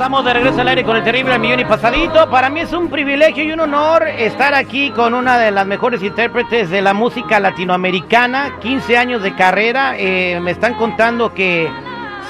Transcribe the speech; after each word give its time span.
Estamos 0.00 0.24
de 0.24 0.32
regreso 0.32 0.62
al 0.62 0.68
aire 0.68 0.82
con 0.82 0.96
el 0.96 1.04
terrible 1.04 1.38
millón 1.38 1.60
y 1.60 1.66
pasadito. 1.66 2.30
Para 2.30 2.48
mí 2.48 2.60
es 2.60 2.72
un 2.72 2.88
privilegio 2.88 3.44
y 3.44 3.52
un 3.52 3.60
honor 3.60 4.08
estar 4.08 4.54
aquí 4.54 4.90
con 4.92 5.12
una 5.12 5.36
de 5.36 5.50
las 5.50 5.66
mejores 5.66 6.02
intérpretes 6.02 6.70
de 6.70 6.80
la 6.80 6.94
música 6.94 7.38
latinoamericana. 7.38 8.58
15 8.60 8.96
años 8.96 9.22
de 9.22 9.34
carrera. 9.34 9.98
Eh, 9.98 10.40
me 10.40 10.52
están 10.52 10.72
contando 10.76 11.34
que 11.34 11.68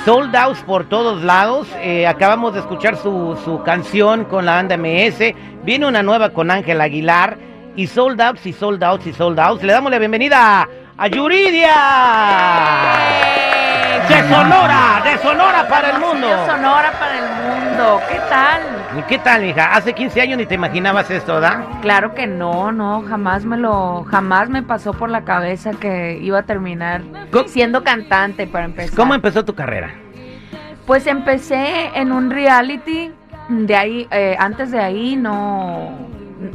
sold 0.05 0.35
out 0.35 0.57
por 0.63 0.89
todos 0.89 1.23
lados. 1.23 1.69
Eh, 1.77 2.09
acabamos 2.09 2.55
de 2.55 2.59
escuchar 2.59 2.97
su, 2.97 3.39
su 3.45 3.63
canción 3.63 4.25
con 4.25 4.47
la 4.47 4.57
banda 4.57 4.77
MS. 4.77 5.33
Viene 5.63 5.87
una 5.87 6.03
nueva 6.03 6.31
con 6.31 6.51
Ángel 6.51 6.81
Aguilar. 6.81 7.39
Y 7.77 7.87
sold 7.87 8.21
y 8.45 8.53
sold 8.53 8.83
out 8.83 9.07
y 9.07 9.13
sold 9.13 9.39
out. 9.39 9.63
Le 9.63 9.73
damos 9.73 9.93
la 9.93 10.01
bienvenida 10.01 10.69
a 10.99 11.07
Yuridia. 11.07 11.71
De 13.91 14.29
Sonora, 14.29 15.03
de 15.03 15.19
Sonora 15.19 15.69
para 15.69 15.91
el 15.91 15.99
mundo. 15.99 16.29
De 16.29 16.47
Sonora 16.47 16.93
para 16.93 17.19
el 17.19 17.25
mundo. 17.25 18.01
¿Qué 18.09 18.21
tal? 18.29 19.07
¿Qué 19.09 19.19
tal, 19.19 19.45
hija? 19.45 19.75
Hace 19.75 19.93
15 19.93 20.21
años 20.21 20.39
ni 20.39 20.47
te 20.47 20.55
imaginabas 20.55 21.11
esto, 21.11 21.35
¿verdad? 21.35 21.65
Claro 21.83 22.15
que 22.15 22.29
no, 22.29 22.71
no, 22.71 23.03
jamás 23.03 23.45
me 23.45 23.57
lo, 23.57 24.05
jamás 24.05 24.49
me 24.49 24.63
pasó 24.63 24.93
por 24.93 25.11
la 25.11 25.25
cabeza 25.25 25.73
que 25.73 26.19
iba 26.23 26.39
a 26.39 26.43
terminar 26.45 27.03
¿Cómo? 27.33 27.49
siendo 27.49 27.83
cantante 27.83 28.47
para 28.47 28.67
empezar. 28.67 28.97
¿Cómo 28.97 29.15
empezó 29.15 29.45
tu 29.45 29.55
carrera? 29.55 29.93
Pues 30.87 31.09
empecé 31.09 31.91
en 31.95 32.13
un 32.13 32.31
reality, 32.31 33.13
de 33.49 33.77
ahí, 33.77 34.09
eh, 34.13 34.37
antes 34.39 34.71
de 34.71 34.81
ahí 34.81 35.17
no, 35.17 35.91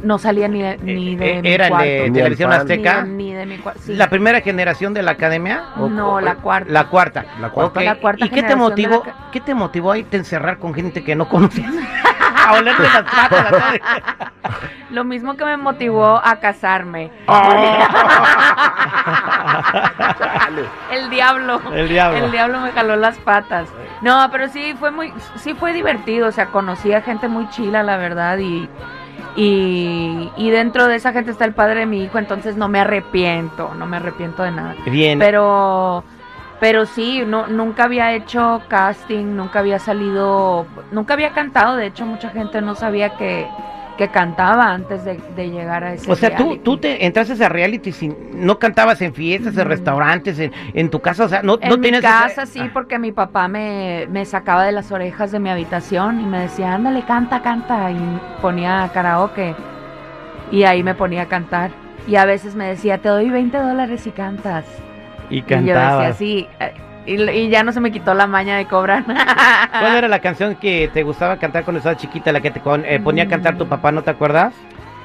no 0.02 0.18
salía 0.18 0.48
ni 0.48 0.62
de, 0.62 0.78
ni 0.78 1.14
de 1.16 1.38
Eh, 1.38 1.42
mi 1.42 1.48
¿Era 1.48 1.68
cuarto. 1.68 1.84
de 1.86 2.10
Ni 2.10 2.18
Televisión. 2.18 2.52
Azteca? 2.52 3.02
Ni, 3.04 3.24
ni 3.24 3.32
de 3.34 3.46
mi 3.46 3.58
cuarto. 3.58 3.80
sí. 3.84 3.94
¿La 3.94 4.08
primera 4.10 4.40
generación 4.40 4.92
de 4.94 5.02
la 5.02 5.12
academia? 5.12 5.64
¿O- 5.76 5.88
No, 5.88 6.14
o- 6.14 6.20
la 6.20 6.34
cuarta. 6.36 6.70
La 6.72 6.84
cuarta. 6.88 7.24
La 7.40 7.50
cuarta. 7.50 7.80
Ok. 7.80 7.84
La 7.84 7.94
cuarta 7.96 8.24
¿Y 8.24 8.28
qué 8.30 8.42
te 8.42 8.48
de 8.48 8.56
motivó? 8.56 9.02
la 9.06 9.30
¿Qué 9.30 9.40
te 9.40 9.54
motivó 9.54 9.92
a 9.92 9.98
irte 9.98 10.16
a 10.16 10.20
encerrar 10.20 10.58
con 10.58 10.74
gente 10.74 11.04
que 11.04 11.14
no 11.14 11.28
conocías? 11.28 11.72
a 12.46 12.52
olerte 12.52 12.82
las 12.82 13.02
patas. 13.02 13.54
Lo 14.90 15.02
mismo 15.04 15.34
que 15.36 15.44
me 15.44 15.56
motivó 15.56 16.20
a 16.24 16.36
casarme. 16.38 17.10
El 20.92 21.10
diablo. 21.10 21.60
El 21.72 21.88
diablo. 21.88 22.18
El 22.24 22.30
diablo 22.30 22.60
me 22.60 22.70
jaló 22.72 22.96
las 22.96 23.18
patas. 23.18 23.68
No, 24.02 24.28
pero 24.30 24.48
sí 24.48 24.74
fue 24.78 24.90
muy, 24.90 25.12
sí 25.36 25.54
fue 25.54 25.72
divertido. 25.72 26.28
O 26.28 26.32
sea, 26.32 26.46
conocí 26.46 26.92
a 26.92 27.02
gente 27.02 27.28
muy 27.28 27.48
chila, 27.50 27.82
la 27.82 27.96
verdad, 27.96 28.38
y, 28.38 28.68
y, 29.36 30.30
y 30.36 30.50
dentro 30.50 30.86
de 30.88 30.96
esa 30.96 31.12
gente 31.12 31.30
está 31.30 31.44
el 31.44 31.52
padre 31.52 31.80
de 31.80 31.86
mi 31.86 32.02
hijo, 32.02 32.18
entonces 32.18 32.56
no 32.56 32.68
me 32.68 32.80
arrepiento, 32.80 33.74
no 33.74 33.86
me 33.86 33.98
arrepiento 33.98 34.42
de 34.42 34.50
nada. 34.50 34.74
Bien. 34.86 35.18
Pero, 35.18 36.02
pero 36.58 36.86
sí, 36.86 37.22
no, 37.26 37.46
nunca 37.46 37.84
había 37.84 38.14
hecho 38.14 38.62
casting, 38.68 39.36
nunca 39.36 39.58
había 39.58 39.78
salido, 39.78 40.66
nunca 40.90 41.14
había 41.14 41.30
cantado. 41.30 41.76
De 41.76 41.86
hecho, 41.86 42.06
mucha 42.06 42.30
gente 42.30 42.62
no 42.62 42.74
sabía 42.74 43.10
que, 43.16 43.46
que 43.96 44.08
cantaba 44.08 44.72
antes 44.72 45.04
de, 45.04 45.18
de 45.34 45.50
llegar 45.50 45.82
a 45.84 45.94
ese 45.94 46.10
o 46.10 46.14
sea, 46.16 46.36
tú, 46.36 46.44
reality. 46.44 46.62
tú 46.64 46.76
te 46.78 47.06
entraste 47.06 47.42
a 47.44 47.48
reality 47.48 47.92
sin, 47.92 48.14
no 48.34 48.58
cantabas 48.58 49.00
en 49.02 49.14
fiestas, 49.14 49.56
en 49.56 49.66
restaurantes, 49.66 50.38
en, 50.38 50.52
en 50.74 50.90
tu 50.90 51.00
casa, 51.00 51.24
o 51.24 51.28
sea, 51.28 51.42
no, 51.42 51.58
En 51.60 51.68
no 51.70 51.76
mi 51.76 51.82
tienes 51.82 52.02
casa 52.02 52.42
ese- 52.42 52.52
sí, 52.52 52.70
porque 52.72 52.98
mi 52.98 53.12
papá 53.12 53.48
me, 53.48 54.06
me 54.10 54.24
sacaba 54.24 54.64
de 54.64 54.72
las 54.72 54.92
orejas 54.92 55.32
de 55.32 55.38
mi 55.40 55.48
habitación 55.50 56.20
y 56.20 56.24
me 56.26 56.40
decía, 56.40 56.74
ándale, 56.74 57.02
canta, 57.04 57.40
canta. 57.42 57.90
Y 57.90 58.20
ponía 58.42 58.90
karaoke. 58.92 59.54
Y 60.50 60.62
ahí 60.64 60.82
me 60.82 60.94
ponía 60.94 61.22
a 61.22 61.26
cantar. 61.26 61.70
Y 62.06 62.16
a 62.16 62.24
veces 62.24 62.54
me 62.54 62.66
decía, 62.68 62.98
te 62.98 63.08
doy 63.08 63.30
20 63.30 63.58
dólares 63.58 64.02
si 64.02 64.10
cantas. 64.12 64.64
Y 65.28 65.38
Y 65.38 65.40
yo 65.40 65.74
decía, 65.98 66.12
sí. 66.12 66.48
Y, 67.06 67.22
y 67.30 67.48
ya 67.48 67.62
no 67.62 67.72
se 67.72 67.80
me 67.80 67.92
quitó 67.92 68.14
la 68.14 68.26
maña 68.26 68.56
de 68.56 68.66
cobrar. 68.66 69.04
¿Cuál 69.70 69.96
era 69.96 70.08
la 70.08 70.18
canción 70.20 70.56
que 70.56 70.90
te 70.92 71.02
gustaba 71.02 71.36
cantar 71.38 71.64
cuando 71.64 71.78
estabas 71.78 71.98
chiquita, 71.98 72.32
la 72.32 72.40
que 72.40 72.50
te 72.50 72.60
con- 72.60 72.84
eh, 72.84 72.98
ponía 73.00 73.24
a 73.24 73.28
cantar 73.28 73.56
tu 73.56 73.66
papá, 73.66 73.92
no 73.92 74.02
te 74.02 74.10
acuerdas? 74.10 74.52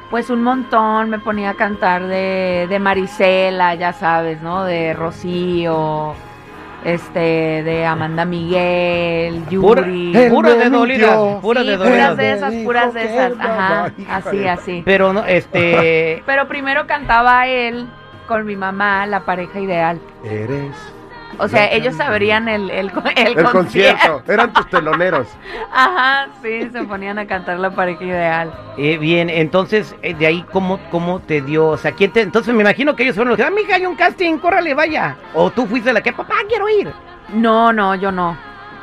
Pues 0.09 0.29
un 0.29 0.43
montón, 0.43 1.09
me 1.09 1.19
ponía 1.19 1.51
a 1.51 1.53
cantar 1.53 2.05
de, 2.05 2.65
de 2.69 2.79
Marisela, 2.79 3.75
ya 3.75 3.93
sabes, 3.93 4.41
¿no? 4.41 4.65
De 4.65 4.93
Rocío, 4.93 6.13
este, 6.83 7.19
de 7.63 7.85
Amanda 7.85 8.25
Miguel, 8.25 9.43
Pura- 9.61 9.83
Yuri. 9.85 10.11
Él 10.17 10.31
de 10.59 10.69
dolidas, 10.69 11.19
Sí, 11.41 11.67
de 11.67 11.77
puras 11.77 12.17
de 12.17 12.31
esas, 12.33 12.53
puras 12.65 12.93
de 12.93 13.03
esas, 13.05 13.33
ajá, 13.39 13.91
no, 13.97 14.05
así, 14.13 14.47
así. 14.47 14.81
Pero 14.83 15.13
no, 15.13 15.23
este, 15.25 16.21
Pero 16.25 16.47
primero 16.49 16.87
cantaba 16.87 17.47
él 17.47 17.87
con 18.27 18.45
mi 18.45 18.55
mamá, 18.57 19.05
la 19.05 19.21
pareja 19.21 19.59
ideal. 19.61 19.99
Eres 20.25 20.75
O 21.37 21.47
sea, 21.47 21.71
ellos 21.71 21.95
sabrían 21.95 22.47
el, 22.47 22.69
el, 22.69 22.91
el 23.15 23.43
concierto. 23.45 24.21
Eran 24.27 24.53
tus 24.53 24.69
teloneros. 24.69 25.27
Ajá, 25.73 26.27
sí, 26.41 26.69
se 26.71 26.83
ponían 26.83 27.17
a 27.19 27.25
cantar 27.25 27.59
la 27.59 27.71
pareja 27.71 28.03
ideal. 28.03 28.53
eh, 28.77 28.97
bien, 28.97 29.29
entonces, 29.29 29.95
eh, 30.01 30.13
de 30.13 30.27
ahí, 30.27 30.45
¿cómo, 30.51 30.79
¿cómo 30.91 31.19
te 31.19 31.41
dio? 31.41 31.67
O 31.67 31.77
sea, 31.77 31.93
¿quién 31.93 32.11
te, 32.11 32.21
entonces 32.21 32.53
me 32.53 32.61
imagino 32.61 32.95
que 32.95 33.03
ellos 33.03 33.15
fueron 33.15 33.29
los 33.29 33.37
que, 33.37 33.43
ah, 33.43 33.49
mija, 33.51 33.75
hay 33.75 33.85
un 33.85 33.95
casting, 33.95 34.37
córrale, 34.37 34.73
vaya. 34.73 35.17
O 35.33 35.49
tú 35.51 35.65
fuiste 35.65 35.91
la 35.93 36.01
que, 36.01 36.13
papá, 36.13 36.35
quiero 36.47 36.69
ir. 36.69 36.91
No, 37.29 37.71
no, 37.73 37.95
yo 37.95 38.11
no. 38.11 38.37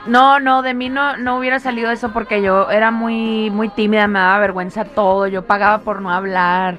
No, 0.06 0.40
no, 0.40 0.62
de 0.62 0.72
mí 0.74 0.88
no, 0.88 1.16
no 1.18 1.38
hubiera 1.38 1.60
salido 1.60 1.90
eso 1.90 2.12
porque 2.12 2.40
yo 2.40 2.70
era 2.70 2.90
muy, 2.90 3.50
muy 3.50 3.68
tímida, 3.68 4.06
me 4.06 4.18
daba 4.18 4.38
vergüenza 4.38 4.84
todo, 4.86 5.26
yo 5.26 5.44
pagaba 5.46 5.78
por 5.82 6.00
no 6.00 6.10
hablar, 6.10 6.78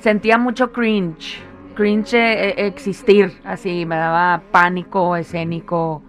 sentía 0.00 0.36
mucho 0.36 0.70
cringe, 0.70 1.40
cringe 1.74 2.14
eh, 2.14 2.66
existir, 2.66 3.32
así, 3.44 3.86
me 3.86 3.96
daba 3.96 4.42
pánico 4.50 5.16
escénico, 5.16 6.02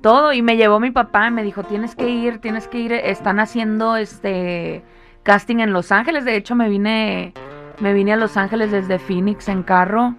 todo, 0.00 0.32
y 0.32 0.42
me 0.42 0.56
llevó 0.56 0.80
mi 0.80 0.90
papá 0.90 1.28
y 1.28 1.30
me 1.30 1.42
dijo, 1.42 1.62
tienes 1.64 1.94
que 1.94 2.08
ir, 2.08 2.38
tienes 2.38 2.68
que 2.68 2.78
ir, 2.78 2.92
están 2.92 3.38
haciendo 3.40 3.96
este 3.96 4.82
casting 5.22 5.58
en 5.58 5.72
Los 5.72 5.92
Ángeles, 5.92 6.24
de 6.24 6.36
hecho 6.36 6.54
me 6.54 6.68
vine, 6.68 7.34
me 7.80 7.92
vine 7.92 8.14
a 8.14 8.16
Los 8.16 8.36
Ángeles 8.36 8.70
desde 8.70 8.98
Phoenix 8.98 9.48
en 9.48 9.62
carro 9.62 10.14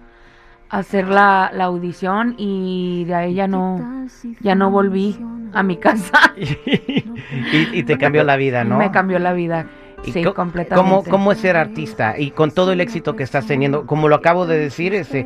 a 0.70 0.78
hacer 0.78 1.08
la, 1.08 1.50
la 1.52 1.64
audición 1.64 2.34
y 2.38 3.04
de 3.04 3.14
ahí 3.14 3.34
ya 3.34 3.48
no, 3.48 4.06
ya 4.40 4.54
no 4.54 4.70
volví 4.70 5.18
a 5.52 5.62
mi 5.62 5.76
casa. 5.76 6.32
y, 6.36 7.68
y 7.72 7.82
te 7.82 7.98
cambió 7.98 8.24
la 8.24 8.36
vida, 8.36 8.64
¿no? 8.64 8.78
Me 8.78 8.90
cambió 8.90 9.18
la 9.18 9.32
vida. 9.32 9.66
¿Y 10.04 10.12
Sí, 10.12 10.24
co- 10.24 10.34
completamente. 10.34 10.90
¿Cómo, 10.90 11.04
¿Cómo 11.04 11.32
es 11.32 11.38
ser 11.38 11.56
artista? 11.56 12.18
Y 12.18 12.32
con 12.32 12.50
todo 12.50 12.72
el 12.72 12.80
éxito 12.80 13.14
que 13.14 13.22
estás 13.22 13.46
teniendo, 13.46 13.86
como 13.86 14.08
lo 14.08 14.16
acabo 14.16 14.46
de 14.46 14.58
decir, 14.58 14.94
este, 14.94 15.24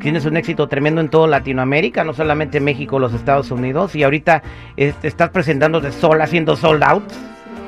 tienes 0.00 0.26
un 0.26 0.36
éxito 0.36 0.68
tremendo 0.68 1.00
en 1.00 1.08
toda 1.08 1.26
Latinoamérica, 1.28 2.04
no 2.04 2.12
solamente 2.12 2.60
México, 2.60 2.98
los 2.98 3.14
Estados 3.14 3.50
Unidos, 3.50 3.94
y 3.96 4.02
ahorita 4.02 4.42
este, 4.76 5.08
estás 5.08 5.30
presentándote 5.30 5.92
sola, 5.92 6.24
haciendo 6.24 6.56
sold 6.56 6.82
out, 6.84 7.04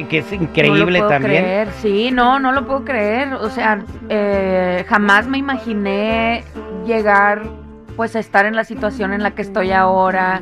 que 0.08 0.18
es 0.18 0.30
No 0.32 0.38
lo 0.38 0.44
increíble 0.44 0.98
puedo 0.98 1.10
también. 1.10 1.42
creer. 1.44 1.68
Sí, 1.80 2.10
no, 2.10 2.38
no 2.38 2.52
lo 2.52 2.66
puedo 2.66 2.84
creer. 2.84 3.34
O 3.34 3.50
sea, 3.50 3.82
eh, 4.08 4.84
jamás 4.88 5.26
me 5.26 5.38
imaginé 5.38 6.42
llegar, 6.86 7.42
pues, 7.96 8.16
a 8.16 8.18
estar 8.18 8.46
en 8.46 8.56
la 8.56 8.64
situación 8.64 9.12
en 9.12 9.22
la 9.22 9.32
que 9.32 9.42
estoy 9.42 9.72
ahora, 9.72 10.40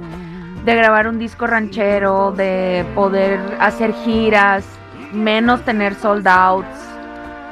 de 0.65 0.75
grabar 0.75 1.09
un 1.09 1.19
disco 1.19 1.47
ranchero, 1.47 2.33
de 2.33 2.85
poder 2.95 3.41
hacer 3.59 3.93
giras, 4.05 4.65
menos 5.13 5.63
tener 5.65 5.95
sold 5.95 6.27
outs. 6.29 6.67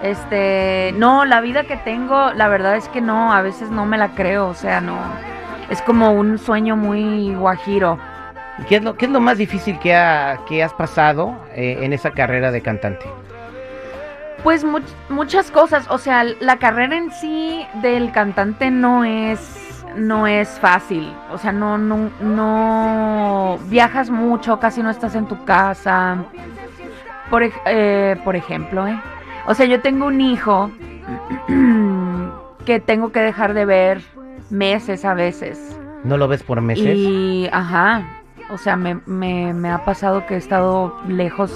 Este, 0.03 0.93
no, 0.97 1.25
la 1.25 1.41
vida 1.41 1.65
que 1.65 1.77
tengo, 1.79 2.31
la 2.35 2.49
verdad 2.49 2.77
es 2.77 2.89
que 2.89 3.01
no, 3.01 3.33
a 3.33 3.41
veces 3.43 3.71
no 3.71 3.87
me 3.87 3.97
la 3.99 4.09
creo, 4.11 4.49
o 4.49 4.55
sea, 4.55 4.81
no. 4.81 4.97
Es 5.71 5.81
como 5.83 6.13
un 6.13 6.39
sueño 6.39 6.77
muy 6.77 7.35
guajiro. 7.35 7.99
¿Y 8.59 8.63
¿Qué 8.65 8.77
es 8.77 8.85
lo, 8.85 8.97
qué 8.97 9.07
es 9.07 9.11
lo 9.11 9.21
más 9.21 9.39
difícil 9.39 9.79
que, 9.79 9.95
ha- 9.97 10.39
que 10.49 10.63
has 10.63 10.73
pasado 10.75 11.35
eh, 11.55 11.79
en 11.83 11.93
esa 11.93 12.11
carrera 12.13 12.51
de 12.53 12.61
cantante? 12.63 13.07
Pues 14.45 14.65
much- 14.65 14.95
muchas 15.09 15.51
cosas, 15.51 15.87
o 15.91 15.99
sea, 15.99 16.25
la 16.41 16.57
carrera 16.59 16.97
en 16.97 17.11
sí 17.11 17.67
del 17.83 18.13
cantante 18.13 18.71
no 18.71 19.05
es 19.05 19.63
no 19.97 20.27
es 20.27 20.51
fácil, 20.61 21.11
o 21.33 21.39
sea, 21.39 21.53
no 21.53 21.79
no 21.79 22.11
no 22.21 23.59
viajas 23.69 24.11
mucho, 24.11 24.61
casi 24.61 24.83
no 24.83 24.91
estás 24.91 25.15
en 25.15 25.27
tu 25.27 25.43
casa. 25.47 26.19
Por 27.31 27.43
eh, 27.67 28.17
por 28.25 28.37
ejemplo, 28.37 28.87
¿eh? 28.87 29.01
O 29.47 29.55
sea, 29.55 29.67
yo 29.67 29.81
tengo 29.81 30.07
un 30.07 30.21
hijo 30.21 30.71
que 32.65 32.81
tengo 32.81 33.13
que 33.13 33.21
dejar 33.21 33.55
de 33.55 33.65
ver 33.65 34.03
meses 34.51 35.05
a 35.05 35.15
veces 35.15 35.77
¿No 36.07 36.17
lo 36.17 36.29
ves 36.29 36.45
por 36.45 36.61
meses? 36.61 36.97
Y, 36.97 37.49
ajá, 37.53 38.07
o 38.51 38.59
sea, 38.59 38.77
me, 38.77 39.01
me, 39.07 39.53
me 39.53 39.71
ha 39.71 39.85
pasado 39.85 40.25
que 40.25 40.35
he 40.35 40.37
estado 40.37 40.97
lejos 41.09 41.53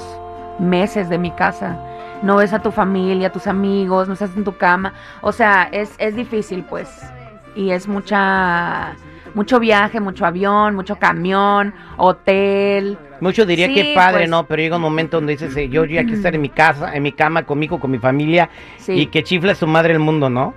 meses 0.59 1.09
de 1.09 1.19
mi 1.19 1.31
casa. 1.31 1.79
No 2.23 2.37
ves 2.37 2.53
a 2.53 2.61
tu 2.61 2.73
familia, 2.73 3.29
a 3.29 3.33
tus 3.33 3.47
amigos, 3.47 4.09
no 4.09 4.15
estás 4.15 4.37
en 4.37 4.43
tu 4.43 4.57
cama. 4.57 4.93
O 5.21 5.31
sea, 5.31 5.69
es, 5.71 5.95
es 5.99 6.17
difícil, 6.17 6.65
pues. 6.65 6.89
Y 7.55 7.71
es 7.71 7.87
mucha, 7.87 8.97
mucho 9.35 9.61
viaje, 9.61 10.01
mucho 10.01 10.27
avión, 10.27 10.75
mucho 10.75 10.97
camión, 10.97 11.75
hotel. 11.97 12.99
Mucho 13.21 13.45
diría 13.47 13.67
Sí, 13.67 13.75
que 13.75 13.93
padre, 13.95 14.21
pues. 14.21 14.31
¿no? 14.31 14.45
Pero 14.47 14.63
llega 14.63 14.77
un 14.77 14.83
momento 14.83 15.19
donde 15.19 15.33
dices, 15.33 15.57
eh, 15.57 15.69
yo 15.69 15.85
ya 15.85 16.03
quiero 16.03 16.17
estar 16.17 16.35
en 16.35 16.41
mi 16.41 16.49
casa, 16.49 16.95
en 16.95 17.03
mi 17.03 17.13
cama, 17.13 17.45
conmigo, 17.45 17.79
con 17.79 17.91
mi 17.91 17.99
familia, 17.99 18.49
Sí. 18.79 18.93
y 18.93 19.07
que 19.07 19.23
chifla 19.23 19.55
su 19.55 19.67
madre 19.67 19.93
el 19.93 19.99
mundo, 19.99 20.31
¿no? 20.31 20.55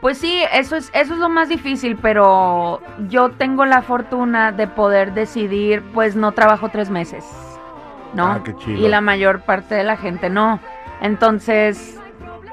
Pues 0.00 0.18
sí, 0.18 0.42
eso 0.52 0.76
es, 0.76 0.90
eso 0.94 1.14
es 1.14 1.18
lo 1.18 1.28
más 1.28 1.48
difícil, 1.48 1.96
pero 1.96 2.80
yo 3.08 3.30
tengo 3.30 3.64
la 3.64 3.82
fortuna 3.82 4.52
de 4.52 4.66
poder 4.66 5.14
decidir, 5.14 5.82
pues 5.94 6.16
no 6.16 6.32
trabajo 6.32 6.68
tres 6.68 6.90
meses, 6.90 7.24
¿no? 8.14 8.26
Ah, 8.26 8.40
qué 8.44 8.54
chido. 8.56 8.86
Y 8.86 8.88
la 8.88 9.00
mayor 9.00 9.40
parte 9.40 9.74
de 9.74 9.84
la 9.84 9.96
gente 9.96 10.28
no. 10.30 10.60
Entonces, 11.00 11.98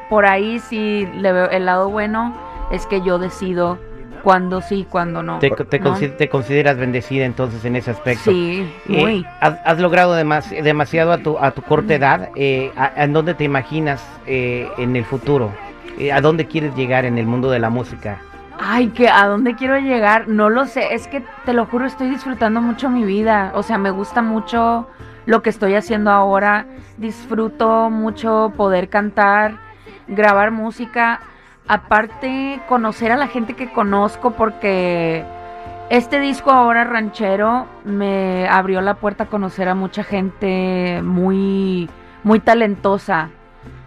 por 0.10 0.26
ahí 0.26 0.60
sí 0.60 1.08
le 1.18 1.32
veo 1.32 1.50
el 1.50 1.66
lado 1.66 1.90
bueno, 1.90 2.34
es 2.72 2.86
que 2.86 3.02
yo 3.02 3.18
decido 3.20 3.78
cuándo 4.24 4.62
sí, 4.62 4.88
cuándo 4.90 5.22
no. 5.22 5.40
Te, 5.40 5.52
te, 5.52 5.80
¿no? 5.80 5.92
consi- 5.96 6.16
te 6.18 6.30
consideras 6.30 6.78
bendecida 6.78 7.26
entonces 7.26 7.64
en 7.66 7.76
ese 7.76 7.92
aspecto. 7.92 8.32
Sí, 8.32 8.68
Eh, 8.90 9.02
muy. 9.02 9.26
has, 9.42 9.56
has 9.66 9.80
logrado 9.80 10.16
demas- 10.16 10.50
demasiado 10.50 11.12
a 11.12 11.18
tu, 11.20 11.38
a 11.38 11.52
tu 11.52 11.62
corta 11.62 11.94
edad. 11.94 12.30
Eh, 12.36 12.72
a- 12.76 13.04
¿En 13.04 13.14
dónde 13.14 13.34
te 13.34 13.44
imaginas 13.44 14.04
eh, 14.26 14.68
en 14.78 14.96
el 14.96 15.06
futuro? 15.06 15.52
Eh, 16.00 16.12
¿A 16.12 16.22
dónde 16.22 16.48
quieres 16.48 16.74
llegar 16.76 17.06
en 17.06 17.18
el 17.20 17.26
mundo 17.28 17.52
de 17.52 17.60
la 17.60 17.70
música? 17.70 18.20
Ay, 18.60 18.88
que 18.90 19.10
a 19.10 19.26
dónde 19.28 19.56
quiero 19.56 19.78
llegar, 19.80 20.28
no 20.28 20.50
lo 20.50 20.66
sé, 20.66 20.94
es 20.94 21.08
que 21.08 21.24
te 21.46 21.54
lo 21.54 21.66
juro, 21.66 21.86
estoy 21.86 22.10
disfrutando 22.10 22.62
mucho 22.62 22.90
mi 22.90 23.04
vida, 23.04 23.52
o 23.56 23.64
sea, 23.64 23.78
me 23.78 23.90
gusta 23.90 24.22
mucho 24.22 24.88
lo 25.26 25.42
que 25.42 25.50
estoy 25.50 25.74
haciendo 25.76 26.12
ahora, 26.12 26.66
disfruto 26.98 27.90
mucho 27.90 28.54
poder 28.56 28.90
cantar, 28.90 29.56
grabar 30.08 30.52
música, 30.52 31.20
aparte 31.68 32.62
conocer 32.68 33.12
a 33.12 33.18
la 33.18 33.28
gente 33.28 33.54
que 33.54 33.72
conozco 33.72 34.32
porque 34.32 35.24
este 35.90 36.20
disco 36.20 36.52
ahora 36.52 36.84
ranchero 36.84 37.68
me 37.86 38.48
abrió 38.48 38.82
la 38.82 38.96
puerta 38.96 39.26
a 39.26 39.28
conocer 39.28 39.70
a 39.70 39.76
mucha 39.76 40.04
gente 40.04 41.02
muy 41.04 41.90
muy 42.24 42.40
talentosa. 42.40 43.30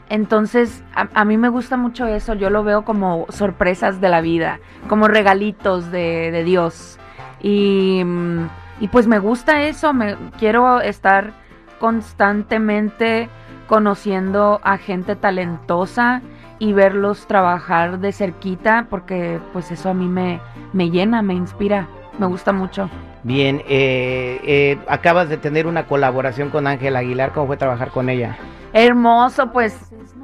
Entonces, 0.08 0.84
a, 0.94 1.24
mí 1.24 1.36
me 1.36 1.48
gusta 1.48 1.76
mucho 1.76 2.06
eso, 2.06 2.34
yo 2.34 2.48
lo 2.48 2.62
veo 2.62 2.84
como 2.84 3.26
sorpresas 3.28 4.00
de 4.00 4.08
la 4.08 4.20
vida, 4.20 4.60
como 4.88 5.08
regalitos 5.08 5.90
de, 5.90 6.30
de 6.30 6.44
Dios. 6.44 7.00
Y, 7.42 8.04
mm, 8.04 8.48
y 8.78 8.88
pues 8.88 9.08
me 9.08 9.18
gusta 9.18 9.64
eso, 9.64 9.92
me 9.92 10.16
quiero 10.38 10.80
estar 10.80 11.32
constantemente 11.80 13.28
conociendo 13.66 14.60
a 14.62 14.78
gente 14.78 15.16
talentosa 15.16 16.22
y 16.58 16.72
verlos 16.72 17.26
trabajar 17.26 17.98
de 17.98 18.12
cerquita, 18.12 18.86
porque 18.88 19.40
pues 19.52 19.70
eso 19.70 19.90
a 19.90 19.94
mí 19.94 20.08
me, 20.08 20.40
me 20.72 20.90
llena, 20.90 21.22
me 21.22 21.34
inspira, 21.34 21.88
me 22.18 22.26
gusta 22.26 22.52
mucho. 22.52 22.88
Bien, 23.22 23.62
eh, 23.66 24.40
eh, 24.44 24.78
acabas 24.88 25.28
de 25.28 25.36
tener 25.36 25.66
una 25.66 25.86
colaboración 25.86 26.50
con 26.50 26.66
Ángela 26.66 27.00
Aguilar. 27.00 27.32
¿Cómo 27.32 27.48
fue 27.48 27.56
trabajar 27.56 27.90
con 27.90 28.08
ella? 28.08 28.36
Hermoso, 28.72 29.50
pues 29.52 29.76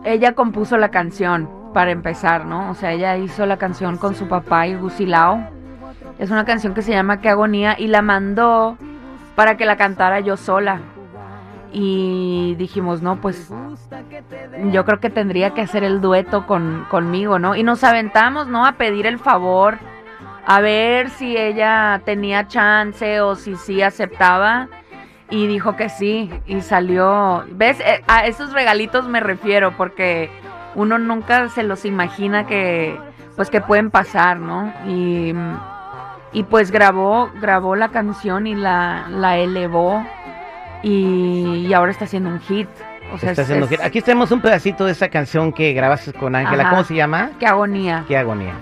ella 0.05 0.35
compuso 0.35 0.77
la 0.77 0.91
canción 0.91 1.49
para 1.73 1.91
empezar, 1.91 2.45
¿no? 2.45 2.71
O 2.71 2.75
sea, 2.75 2.93
ella 2.93 3.17
hizo 3.17 3.45
la 3.47 3.57
canción 3.57 3.97
con 3.97 4.15
su 4.15 4.29
papá 4.29 4.67
y 4.67 4.75
Gusilao. 4.75 5.41
Es 6.19 6.31
una 6.31 6.45
canción 6.45 6.75
que 6.75 6.83
se 6.83 6.93
llama 6.93 7.21
Qué 7.21 7.29
agonía 7.29 7.77
y 7.79 7.89
la 7.89 8.03
mandó 8.03 8.77
para 9.35 9.57
que 9.57 9.67
la 9.67 9.77
cantara 9.77 10.21
yo 10.21 10.37
sola. 10.37 10.81
Y 11.73 12.55
dijimos, 12.57 13.01
no, 13.01 13.17
pues 13.21 13.51
yo 14.71 14.85
creo 14.85 15.01
que 15.01 15.09
tendría 15.09 15.55
que 15.55 15.63
hacer 15.63 15.85
el 15.85 16.03
dueto 16.03 16.47
con, 16.47 16.87
conmigo, 16.91 17.39
¿no? 17.39 17.57
Y 17.57 17.63
nos 17.63 17.83
aventamos, 17.83 18.47
¿no? 18.47 18.67
A 18.67 18.73
pedir 18.73 19.07
el 19.07 19.19
favor, 19.19 19.79
a 20.47 20.61
ver 20.61 21.09
si 21.09 21.37
ella 21.37 22.03
tenía 22.05 22.47
chance 22.47 23.23
o 23.23 23.37
si 23.37 23.57
sí 23.57 23.81
aceptaba. 23.81 24.69
Y 25.31 25.47
dijo 25.47 25.77
que 25.77 25.89
sí, 25.89 26.31
y 26.47 26.61
salió. 26.61 27.45
¿Ves? 27.53 27.81
Eh, 27.81 28.03
A 28.07 28.27
esos 28.27 28.53
regalitos 28.53 29.09
me 29.09 29.21
refiero, 29.21 29.75
porque 29.79 30.31
uno 30.75 30.99
nunca 30.99 31.49
se 31.49 31.63
los 31.63 31.87
imagina 31.87 32.47
que, 32.47 32.99
pues, 33.35 33.49
que 33.49 33.63
pueden 33.63 33.91
pasar, 33.91 34.39
¿no? 34.39 34.71
Y, 34.87 35.33
y 36.35 36.43
pues 36.45 36.71
grabó, 36.71 37.31
grabó 37.41 37.77
la 37.77 37.89
canción 37.89 38.47
y 38.47 38.55
la, 38.55 39.07
la 39.09 39.39
elevó, 39.39 40.05
y, 40.83 41.67
y 41.69 41.73
ahora 41.75 41.93
está 41.93 42.05
haciendo 42.07 42.29
un 42.31 42.41
hit. 42.41 42.69
O 43.13 43.19
sea, 43.19 43.31
Está 43.31 43.43
es- 43.43 43.47
haciendo 43.49 43.67
es- 43.67 43.71
gira. 43.71 43.87
Aquí 43.87 44.01
tenemos 44.01 44.31
un 44.31 44.41
pedacito 44.41 44.85
de 44.85 44.93
esa 44.93 45.09
canción 45.09 45.53
que 45.53 45.73
grabaste 45.73 46.13
con 46.13 46.35
Ángela. 46.35 46.71
¿Cómo 46.71 46.85
se 46.85 46.95
llama? 46.95 47.31
Qué 47.39 47.47
agonía. 47.47 48.05
Qué 48.09 48.17
agonía. 48.17 48.55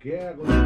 ¿Qué 0.00 0.20
hago? 0.20 0.65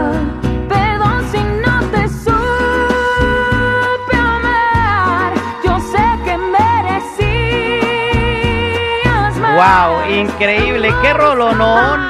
¡Wow! 9.61 10.09
Increíble. 10.09 10.91
¡Qué 11.03 11.13
rolonón! 11.13 12.09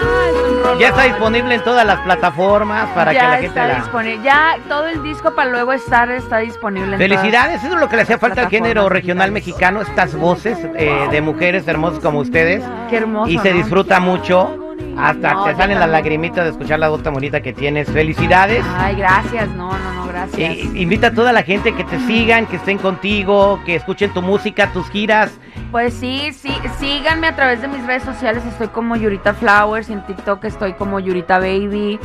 Ya 0.79 0.87
está 0.87 1.03
disponible 1.03 1.55
en 1.55 1.63
todas 1.63 1.85
las 1.85 1.99
plataformas 1.99 2.87
para 2.95 3.11
ya 3.11 3.19
que 3.19 3.25
la 3.25 3.33
gente 3.33 3.47
está 3.47 3.67
la... 3.67 3.75
disponible. 3.75 4.23
Ya 4.23 4.57
todo 4.69 4.87
el 4.87 5.03
disco 5.03 5.35
para 5.35 5.51
luego 5.51 5.73
estar 5.73 6.09
está 6.11 6.37
disponible. 6.37 6.93
en 6.93 6.97
Felicidades, 6.97 7.55
todas 7.55 7.65
eso 7.65 7.73
es 7.75 7.79
lo 7.81 7.89
que 7.89 7.97
le 7.97 8.01
hacía 8.03 8.17
falta 8.17 8.43
al 8.43 8.49
género 8.49 8.87
regional 8.87 9.33
digitales. 9.33 9.73
mexicano, 9.73 9.81
estas 9.81 10.15
voces 10.15 10.57
eh, 10.75 11.09
de 11.11 11.21
mujeres 11.21 11.67
hermosas 11.67 11.99
como 11.99 12.19
ustedes. 12.19 12.63
Qué 12.89 12.97
hermoso. 12.97 13.29
Y 13.29 13.37
se 13.39 13.51
¿no? 13.51 13.57
disfruta 13.57 13.99
mucho, 13.99 14.57
hasta 14.97 15.33
No, 15.33 15.45
te 15.45 15.55
salen 15.55 15.79
las 15.79 15.89
lagrimitas 15.89 16.43
de 16.43 16.51
escuchar 16.51 16.79
la 16.79 16.89
voz 16.89 17.01
tan 17.01 17.13
bonita 17.13 17.41
que 17.41 17.53
tienes. 17.53 17.89
Felicidades. 17.89 18.65
Ay, 18.75 18.95
gracias. 18.95 19.49
No, 19.49 19.71
no, 19.71 19.93
no, 19.93 20.07
gracias. 20.07 20.57
Invita 20.75 21.07
a 21.07 21.13
toda 21.13 21.33
la 21.33 21.43
gente 21.43 21.73
que 21.73 21.83
te 21.83 21.99
sigan, 21.99 22.45
que 22.45 22.57
estén 22.57 22.77
contigo, 22.77 23.59
que 23.65 23.75
escuchen 23.75 24.13
tu 24.13 24.21
música, 24.21 24.71
tus 24.73 24.89
giras. 24.89 25.31
Pues 25.71 25.93
sí, 25.93 26.31
sí, 26.33 26.53
síganme 26.79 27.27
a 27.27 27.35
través 27.35 27.61
de 27.61 27.67
mis 27.67 27.85
redes 27.85 28.03
sociales, 28.03 28.43
estoy 28.45 28.67
como 28.67 28.97
Yurita 28.97 29.33
Flowers, 29.33 29.89
en 29.89 30.05
TikTok 30.05 30.43
estoy 30.43 30.73
como 30.73 30.99
Yurita 30.99 31.39
Baby. 31.39 31.97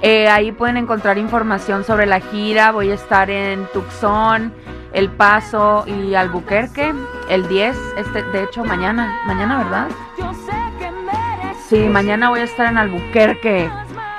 Eh, 0.00 0.28
ahí 0.28 0.50
pueden 0.50 0.78
encontrar 0.78 1.18
información 1.18 1.84
sobre 1.84 2.06
la 2.06 2.20
gira, 2.20 2.72
voy 2.72 2.90
a 2.90 2.94
estar 2.94 3.30
en 3.30 3.66
Tucson, 3.72 4.52
El 4.94 5.10
Paso 5.10 5.84
y 5.86 6.14
Albuquerque 6.14 6.92
el 7.28 7.48
10, 7.48 7.76
este, 7.96 8.22
de 8.24 8.44
hecho 8.44 8.64
mañana, 8.64 9.14
mañana, 9.26 9.58
¿verdad? 9.58 9.88
Sí, 11.72 11.88
mañana 11.88 12.28
voy 12.28 12.40
a 12.40 12.44
estar 12.44 12.70
en 12.70 12.76
Albuquerque. 12.76 13.70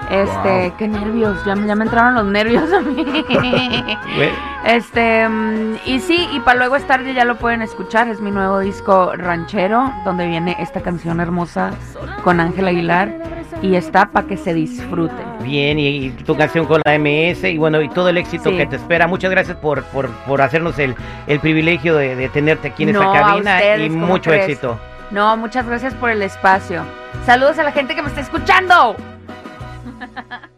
Este, 0.09 0.69
wow. 0.69 0.75
qué 0.75 0.87
nervios, 0.87 1.45
ya, 1.45 1.53
ya, 1.53 1.75
me 1.75 1.85
entraron 1.85 2.15
los 2.15 2.25
nervios 2.25 2.73
a 2.73 2.81
mí. 2.81 3.05
este, 4.65 5.29
mm, 5.29 5.75
y 5.85 5.99
sí, 5.99 6.27
y 6.33 6.39
para 6.39 6.57
luego 6.57 6.77
es 6.77 6.87
tarde, 6.87 7.13
ya 7.13 7.25
lo 7.25 7.37
pueden 7.37 7.61
escuchar, 7.61 8.07
es 8.07 8.19
mi 8.21 8.31
nuevo 8.31 8.57
disco 8.57 9.13
ranchero, 9.15 9.93
donde 10.03 10.25
viene 10.25 10.55
esta 10.59 10.81
canción 10.81 11.19
hermosa 11.19 11.75
con 12.23 12.39
Ángel 12.39 12.69
Aguilar 12.69 13.13
y 13.61 13.75
está 13.75 14.07
para 14.07 14.25
que 14.25 14.35
se 14.35 14.55
disfrute. 14.55 15.13
Bien, 15.43 15.77
y, 15.77 16.09
tu 16.09 16.35
canción 16.35 16.65
con 16.65 16.81
la 16.83 16.97
MS 16.97 17.43
y 17.43 17.59
bueno, 17.59 17.83
y 17.83 17.89
todo 17.89 18.09
el 18.09 18.17
éxito 18.17 18.49
que 18.49 18.65
te 18.65 18.77
espera. 18.77 19.05
Muchas 19.05 19.29
gracias 19.29 19.57
por, 19.57 19.83
por, 19.83 20.09
por 20.09 20.41
hacernos 20.41 20.79
el, 20.79 20.95
el 21.27 21.39
privilegio 21.39 21.95
de, 21.97 22.29
tenerte 22.29 22.69
aquí 22.69 22.81
en 22.81 22.93
no, 22.93 23.01
esta 23.03 23.27
cabina 23.27 23.77
y 23.77 23.91
mucho 23.91 24.33
éxito. 24.33 24.79
No, 25.13 25.37
muchas 25.37 25.67
gracias 25.67 25.93
por 25.93 26.09
el 26.09 26.23
espacio. 26.23 26.83
Saludos 27.23 27.59
a 27.59 27.63
la 27.63 27.71
gente 27.71 27.93
que 27.93 28.01
me 28.01 28.07
está 28.07 28.21
escuchando. 28.21 28.95